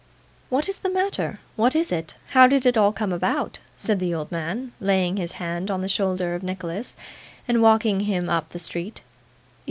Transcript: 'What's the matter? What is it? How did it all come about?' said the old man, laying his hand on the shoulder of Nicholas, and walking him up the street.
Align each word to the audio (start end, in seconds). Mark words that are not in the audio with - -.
'What's 0.49 0.77
the 0.77 0.89
matter? 0.89 1.39
What 1.55 1.75
is 1.75 1.91
it? 1.91 2.15
How 2.29 2.47
did 2.47 2.65
it 2.65 2.75
all 2.75 2.91
come 2.91 3.13
about?' 3.13 3.59
said 3.77 3.99
the 3.99 4.15
old 4.15 4.31
man, 4.31 4.71
laying 4.79 5.17
his 5.17 5.33
hand 5.33 5.69
on 5.69 5.81
the 5.83 5.87
shoulder 5.87 6.33
of 6.33 6.41
Nicholas, 6.41 6.95
and 7.47 7.61
walking 7.61 7.99
him 7.99 8.27
up 8.27 8.49
the 8.49 8.57
street. 8.57 9.03